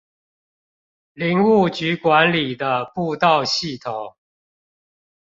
[1.13, 4.15] 林務局管理的步道系統